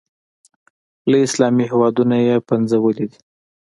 [1.09, 3.19] له اسلامي هېوادونو یې پنځولي دي.